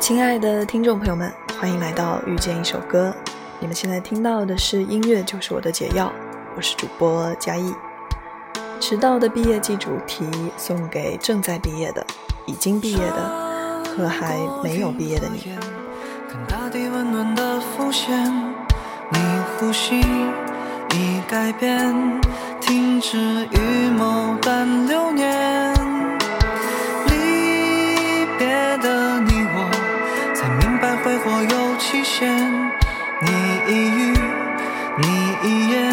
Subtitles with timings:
[0.00, 3.12] 亲爱的听众朋友们欢迎来到遇见一首歌
[3.58, 6.12] 你们现在听到的是音乐就是我的解药。
[6.56, 7.74] 我是主播佳艺。
[8.78, 10.24] 迟到的毕业季主题
[10.56, 12.06] 送给正在毕业的
[12.46, 15.52] 已经毕业的和还没有毕业的你。
[16.30, 18.24] 看大地温暖的浮现
[19.10, 19.18] 你
[19.58, 19.98] 呼吸
[20.94, 22.20] 已改变
[22.60, 25.77] 停止预谋般流年
[35.48, 35.87] yeah.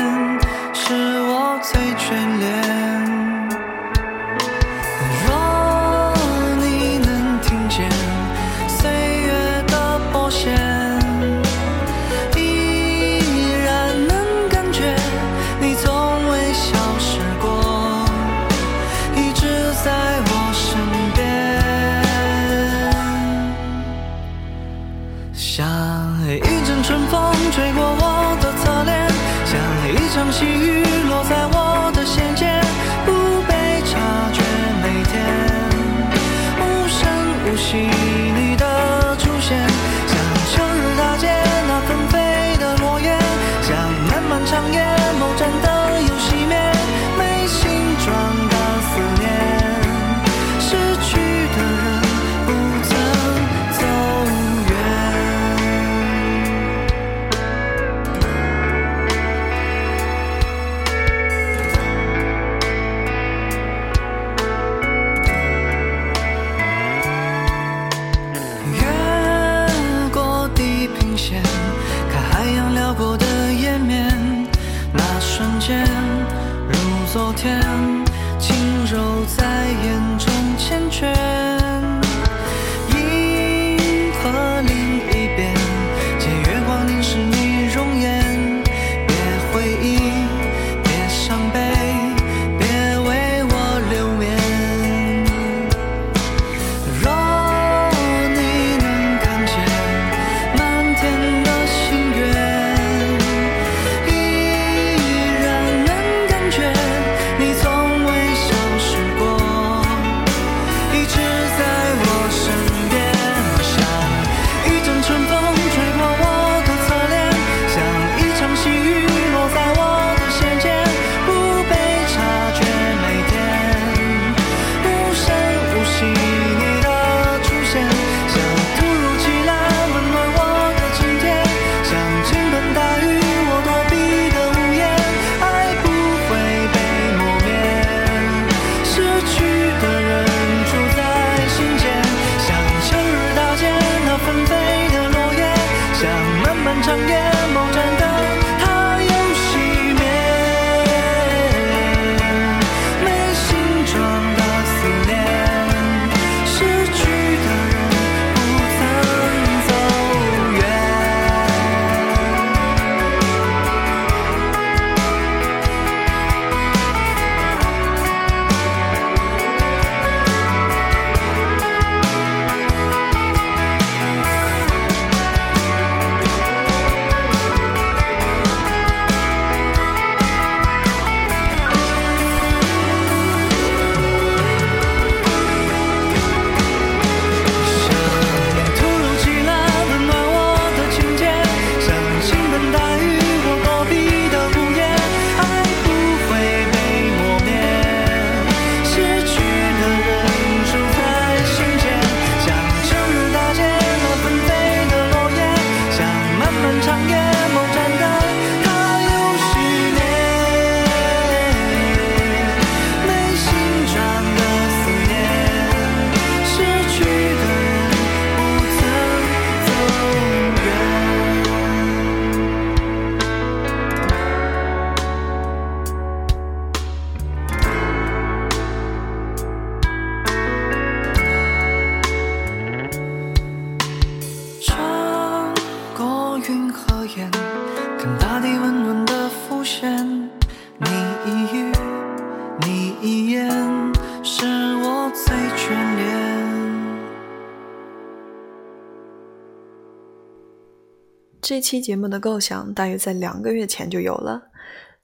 [251.55, 254.49] 这期节目的构想大约在两个月前就有了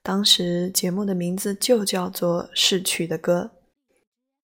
[0.02, 3.52] 当时节目的名字就叫做逝去的歌。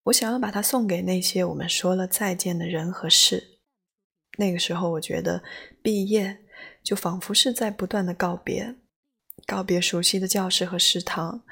[0.05, 3.59] 我想要把它送给那些我们说了再见的人和事。
[4.39, 5.43] 那个时候我觉得
[5.83, 6.39] 毕业
[6.83, 8.77] 就仿佛是在不断的告别
[9.47, 11.43] 告别熟悉的教室和食堂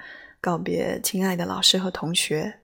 [0.41, 2.61] 告别亲爱的老师和同学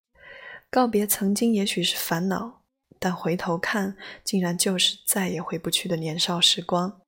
[0.70, 2.62] 告别曾经也许是烦恼
[2.98, 7.01] 但回头看竟然就是再也回不去的年少时光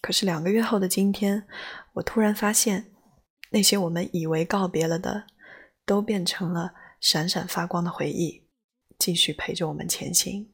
[0.00, 1.46] 可是两个月后的今天，
[1.94, 2.90] 我突然发现，
[3.50, 5.24] 那些我们以为告别了的，
[5.84, 8.42] 都变成了闪闪发光的回忆，
[8.98, 10.50] 继续陪着我们前行。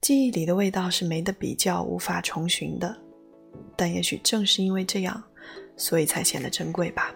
[0.00, 2.96] 记忆里的味道是没得比较、无法重寻的，
[3.76, 5.22] 但也许正是因为这样，
[5.76, 7.14] 所以才显得珍贵吧。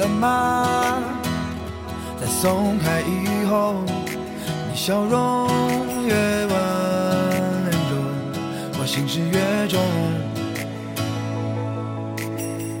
[0.00, 0.98] 了吗？
[2.18, 3.84] 在松开以后，
[4.70, 5.48] 你笑容
[6.06, 6.14] 越
[6.46, 6.54] 温
[7.90, 7.96] 柔，
[8.78, 9.78] 我心事越重。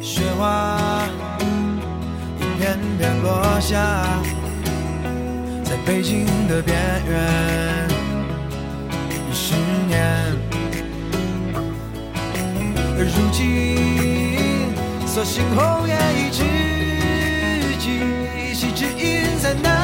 [0.00, 1.04] 雪花
[2.38, 3.76] 一片片落下，
[5.62, 6.74] 在北京的边
[7.06, 7.88] 缘，
[9.30, 9.54] 十
[9.86, 10.00] 年。
[12.96, 14.74] 而如今，
[15.06, 16.69] 所幸红颜已知
[17.80, 18.02] 己，
[18.36, 19.79] 一夕之音再难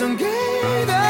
[0.00, 0.24] 曾给
[0.86, 1.09] 的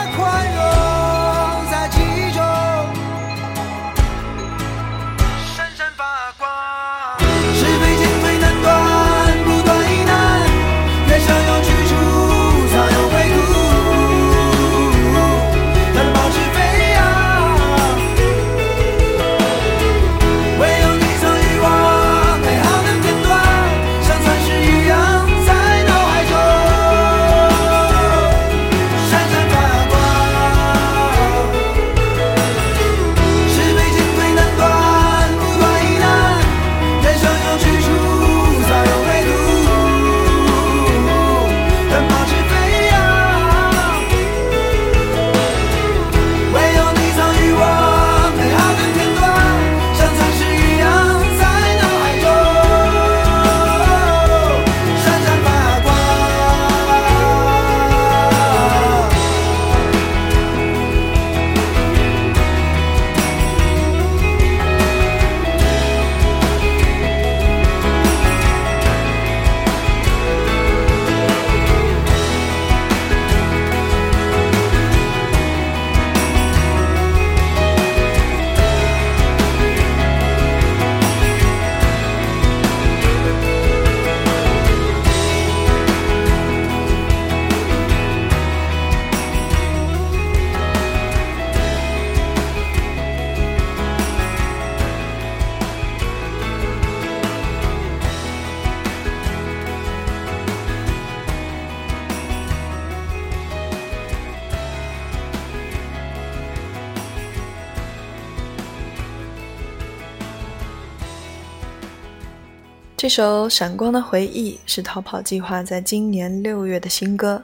[113.01, 117.43] 这首《闪光的回忆》是逃跑计划在今年六月的新歌，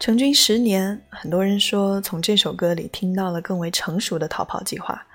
[0.00, 5.06] 成军十年，很多人说从这首歌里听到了更为成熟的逃跑计划。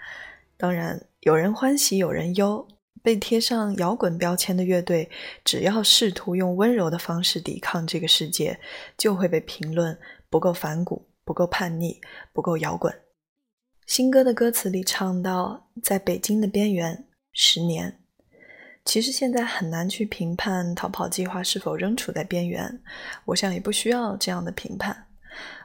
[0.55, 2.65] 当然，有人欢喜，有人忧。
[3.03, 5.09] 被贴上摇滚标签的乐队，
[5.43, 8.57] 只要试图用温柔的方式抵抗这个世界，
[8.97, 11.99] 就会被评论不够反骨、不够叛逆、
[12.31, 12.97] 不够摇滚。
[13.85, 17.99] 新歌的歌词里唱到：“在北京的边缘，十年。”
[18.87, 22.81] 其实现在很难去评判逃跑计划是否仍处在边缘，
[23.25, 25.07] 我想也不需要这样的评判。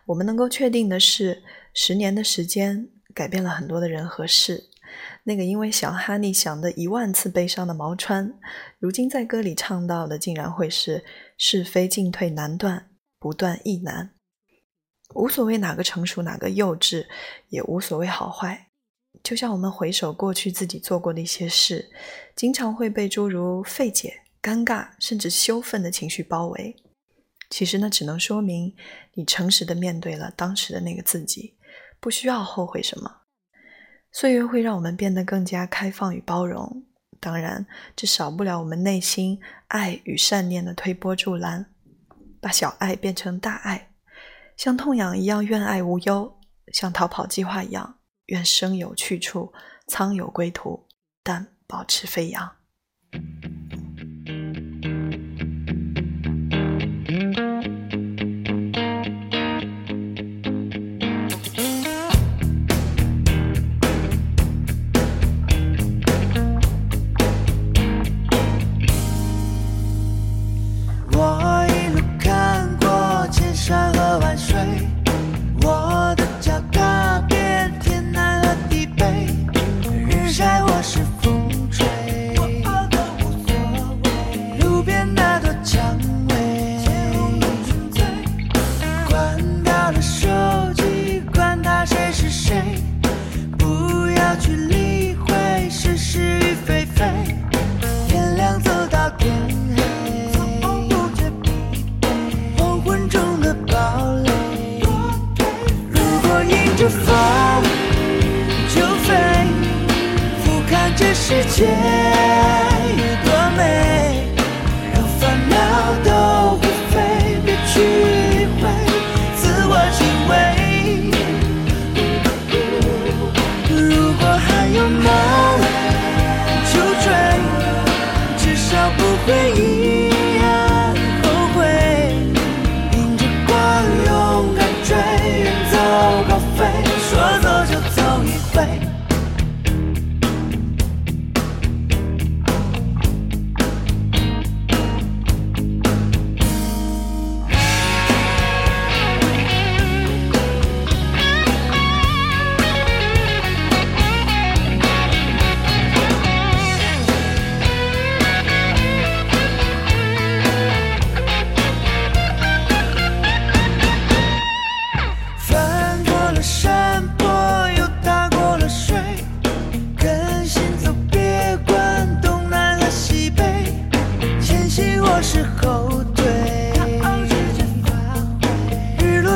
[0.07, 1.41] 我们能够确定的是，
[1.73, 4.65] 十年的时间改变了很多的人和事。
[5.23, 8.35] 那个因为小哈尼想的一万次悲伤的毛川，
[8.81, 11.05] 如今在歌里唱到的，竟然会是
[11.39, 14.11] 是非进退难断，不断亦难。
[15.15, 17.07] 无所谓哪个成熟，哪个幼稚，
[17.51, 18.72] 也无所谓好坏。
[19.23, 21.91] 就像我们回首过去自己做过的一些事，
[22.35, 26.77] 经常会被诸如费解、尴尬，甚至羞愤的情绪包围。
[27.49, 28.75] 其实呢，只能说明
[29.15, 31.55] 你诚实的面对了当时的那个自己，
[32.01, 33.19] 不需要后悔什么。
[34.11, 36.85] 岁月会让我们变得更加开放与包容，
[37.21, 41.67] 当然，这少不了我们内心爱与善念的推波助澜，
[42.41, 43.91] 把小爱变成大爱，
[44.57, 46.41] 像痛痒一样愿爱无忧，
[46.73, 47.99] 像逃跑计划一样。
[48.33, 49.53] 愿生有去处，
[49.87, 50.87] 苍有归途，
[51.23, 52.57] 但保持飞扬。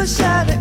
[0.06, 0.55] 烦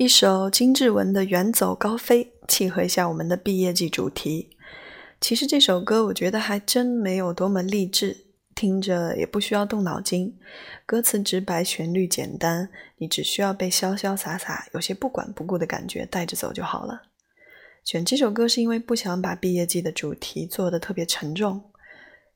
[0.00, 4.56] 一首金志文的《远走高飞》，契合一下我们的毕业季主题。
[5.20, 8.16] 其实这首歌我觉得还真没有多么励志，
[8.54, 10.38] 听着也不需要动脑筋，
[10.86, 17.02] 歌词直白，旋律简单，你只需要被潇潇洒洒、有些不管不顾的感觉带着走就好了。
[17.84, 21.62] 选这首歌是因为不想把毕业季的主题做得特别沉重。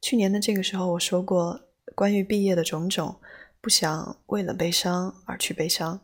[0.02, 1.58] 去年的这个时候我说过，
[1.94, 3.16] 关于毕业的种种，
[3.62, 5.98] 不想为了悲伤而去悲伤。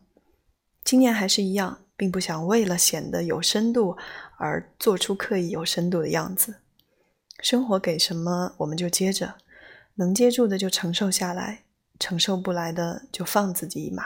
[0.84, 3.96] 今年还是一样，并不想为了显得有深度
[4.38, 6.56] 而做出刻意有深度的样子。
[7.40, 9.36] 生活给什么我们就接着，
[9.94, 11.64] 能接住的就承受下来，
[11.98, 14.04] 承受不来的就放自己一马。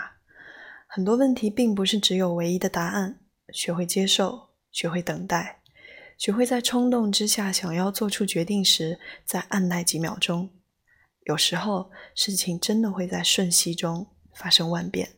[0.87, 3.19] 很多问题并不是只有唯一的答案，
[3.53, 5.61] 学会接受，学会等待，
[6.17, 10.51] 学会在冲动之下想要做出决定时再按耐几秒钟。
[11.25, 15.09] 有时候事情真的会在瞬息中发生万变。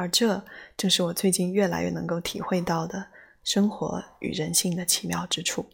[0.00, 0.42] 而这
[0.78, 3.08] 正是我最近越来越能够体会到的
[3.44, 5.66] 生活与人性的奇妙之处。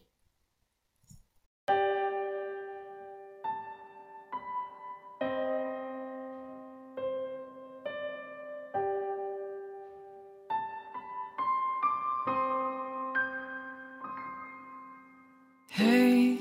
[15.71, 16.37] 嘿，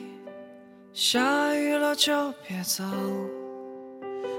[0.92, 2.84] 下雨了就别走，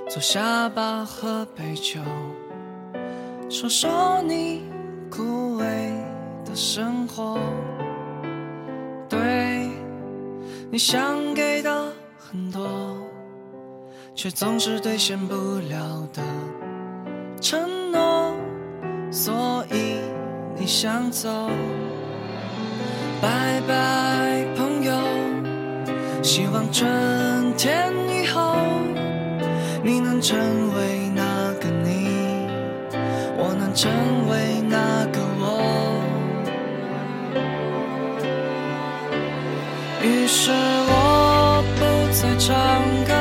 [0.09, 2.01] 坐下吧，喝杯酒。
[3.49, 4.63] 说说你
[5.09, 5.23] 枯
[5.59, 5.65] 萎
[6.45, 7.39] 的生活，
[9.09, 9.71] 对
[10.71, 12.69] 你想给的很多，
[14.15, 16.23] 却总是兑现不了的
[17.41, 18.35] 承诺，
[19.13, 20.01] 所以
[20.59, 21.49] 你想走。
[23.23, 24.93] 拜拜，朋友，
[26.23, 26.87] 希望春
[27.57, 28.57] 天以后
[29.83, 30.66] 你能成
[33.77, 33.93] 成
[34.31, 36.01] 为那个我。
[40.03, 40.51] 于是
[40.89, 42.57] 我不再唱
[43.05, 43.13] 歌，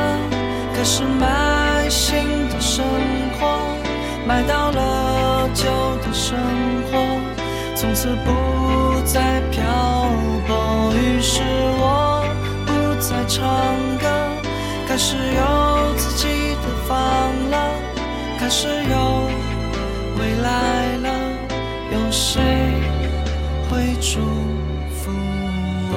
[0.74, 2.86] 开始买新的生
[3.38, 3.60] 活，
[4.26, 5.66] 买到了旧
[5.98, 6.38] 的生
[6.90, 7.20] 活，
[7.76, 9.62] 从此不再漂
[10.48, 10.94] 泊。
[10.96, 11.42] 于是
[11.78, 12.24] 我
[12.66, 13.44] 不再唱
[14.00, 14.08] 歌，
[14.88, 16.98] 开始有自己的房
[17.50, 17.58] 了，
[18.40, 19.15] 开始有。
[20.46, 21.10] 来了，
[21.92, 22.40] 有谁
[23.68, 24.20] 会祝
[24.92, 25.10] 福
[25.90, 25.96] 我？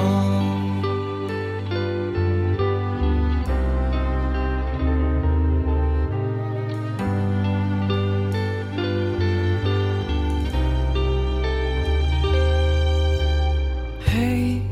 [14.03, 14.63] 嘿，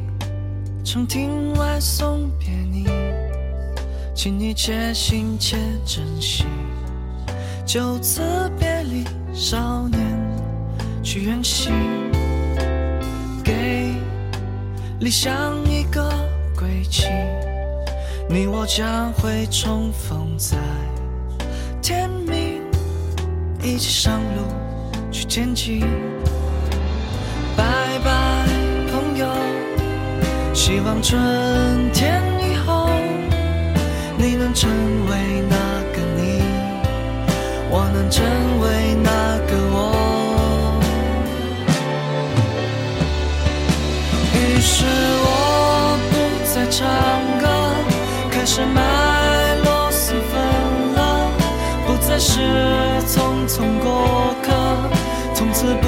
[0.84, 2.88] 长亭外送别你，
[4.16, 6.46] 请你且行且珍惜，
[7.63, 8.24] 就此
[8.60, 9.06] 别离。
[9.39, 10.02] 少年
[11.04, 11.71] 去远行，
[13.43, 13.93] 给
[15.00, 15.32] 理想
[15.69, 16.10] 一个
[16.58, 17.06] 归期，
[18.28, 20.58] 你我将会重逢在
[21.84, 22.63] 天明，
[23.62, 24.41] 一起上路
[25.12, 25.82] 去前进。
[27.56, 27.63] 拜
[28.04, 28.47] 拜，
[28.91, 29.28] 朋友，
[30.52, 32.89] 希望春天以后
[34.17, 34.67] 你能成
[35.12, 35.77] 为那，
[37.69, 38.25] 我能成
[38.62, 39.75] 为那个我。
[44.34, 44.86] 于是
[45.23, 45.27] 我
[46.10, 46.13] 不
[46.53, 46.56] 再。
[46.69, 46.86] 唱
[47.39, 47.47] 歌，
[48.30, 48.82] 开始买
[49.63, 50.38] 螺蛳粉
[50.95, 51.32] 了，
[51.88, 52.41] 不再是
[53.08, 54.51] 匆匆过客，
[55.34, 55.88] 从此不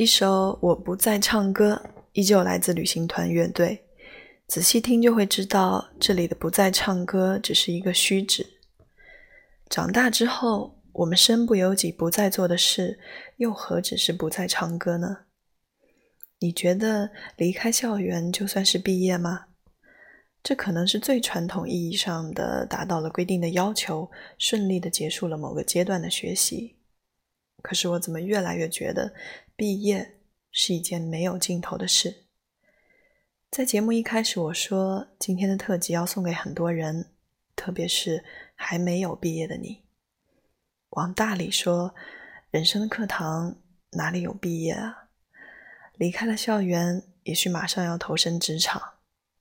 [0.00, 1.74] 一首《我不再唱歌》
[2.14, 3.84] 依旧来自旅行团乐队，
[4.46, 8.46] 仔细听就会知道，这里的“不再唱歌”只是一个虚指。
[9.68, 12.98] 长大之后，我们身不由己不再做的事，
[13.36, 15.18] 又何止是不再唱歌呢？
[16.38, 19.48] 你觉得离开校园就算是毕业吗？
[20.42, 26.78] 这可能是最传统意义上的达到了规定的要求，顺利的结束了某个阶段的学习。
[27.62, 29.12] 可是我怎么越来越觉得？
[29.60, 30.16] 毕业
[30.50, 32.24] 是一件没有尽头的事。
[33.50, 37.10] 在节目一开始，我说今天的特辑要送给很多人，
[37.54, 39.82] 特别是还没有毕业的你。
[40.92, 41.94] 往大里说，
[42.50, 43.56] 人生的课堂
[43.90, 45.10] 哪里有毕业啊？
[45.98, 48.80] 离开了校园，也许马上要投身职场，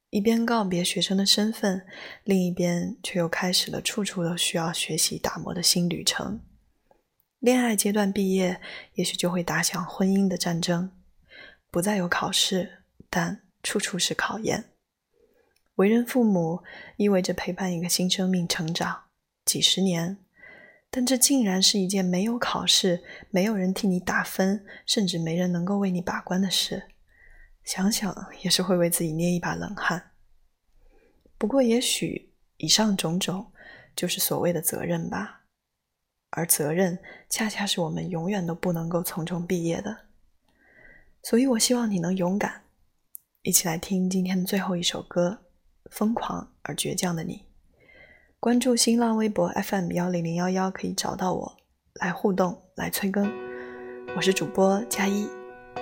[0.09, 1.87] 一边告别学生的身份，
[2.25, 6.41] 另一边却又开始了处处都需要学习打磨的新旅程。
[7.39, 8.59] 恋爱阶段毕业，
[8.95, 10.91] 也许就会打响婚姻的战争，
[11.71, 14.71] 不再有考试，但处处是考验。
[15.75, 16.61] 为人父母
[16.97, 19.03] 意味着陪伴一个新生命成长
[19.45, 20.17] 几十年，
[20.89, 26.89] 但这竟然是一件没有考试、没有人替你打分，甚至没人能够为你把关的事。
[27.63, 30.11] 想想也是会为自己捏一把冷汗。
[31.37, 33.53] 不过，也许以上种种
[33.95, 35.38] 就是所谓的责任吧。
[36.31, 39.97] 而责任恰恰是我们永远都不能够从中毕业的，
[41.23, 42.63] 所以我希望你能勇敢，
[43.41, 45.39] 一起来听今天的最后一首歌
[45.91, 47.35] 《疯狂而倔强的你》。
[48.39, 51.57] 关注新浪微博 FM 幺零零幺幺可以找到我，
[51.95, 53.29] 来互动，来催更。
[54.15, 55.27] 我是主播佳一，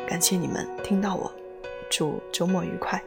[0.07, 1.31] 感谢你们听到我，
[1.91, 3.03] 祝周末愉快。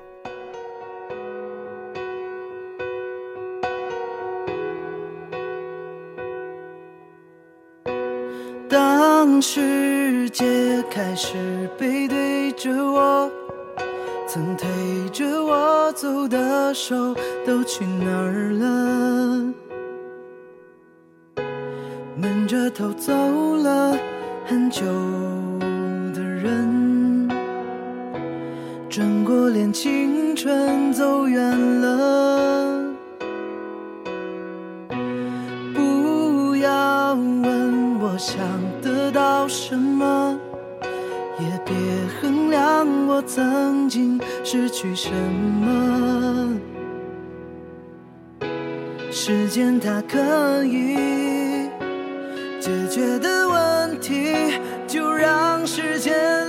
[9.41, 10.45] 世界
[10.91, 13.31] 开始背对着我，
[14.27, 14.69] 曾推
[15.11, 17.15] 着我走的手
[17.47, 19.55] 都去哪儿了？
[22.17, 23.15] 闷着头走
[23.57, 23.97] 了
[24.45, 24.85] 很久
[26.13, 27.27] 的人，
[28.91, 32.95] 转过脸，青春走远了。
[35.73, 38.60] 不要问我想。
[39.11, 40.39] 到什么，
[41.39, 41.75] 也别
[42.21, 46.59] 衡量我曾经失去什么。
[49.11, 51.69] 时间它可以
[52.61, 54.35] 解决的问题，
[54.87, 56.40] 就让时间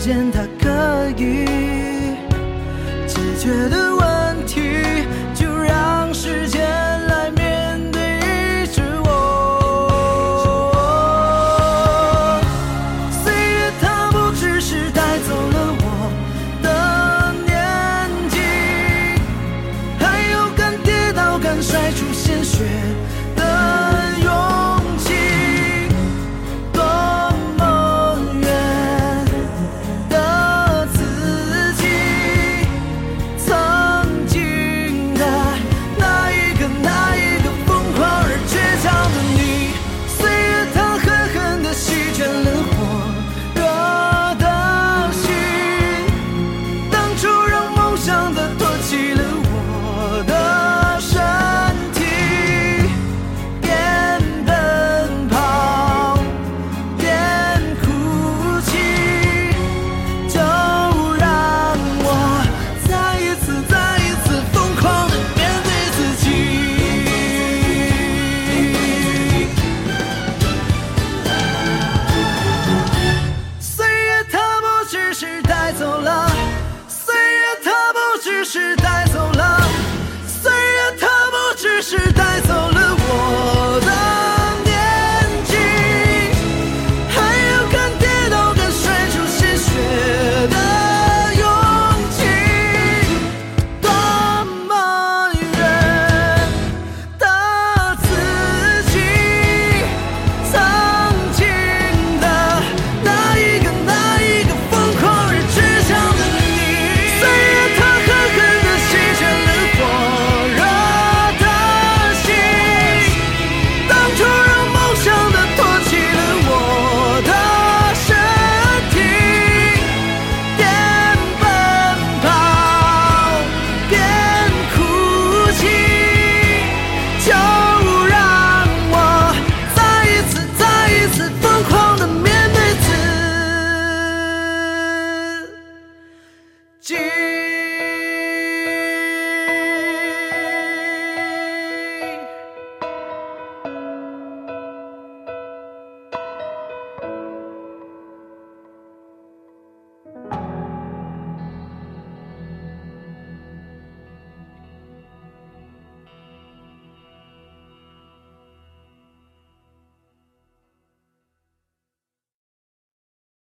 [0.00, 1.44] 间它可以
[3.06, 3.99] 解决的。